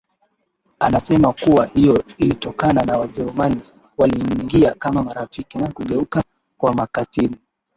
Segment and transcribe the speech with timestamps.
[0.79, 3.61] Anasema kuwa hiyo ilitokana na Wajerumani
[3.97, 6.23] waliingia kama marafiki na kugeuka
[6.57, 7.35] kuwa makatili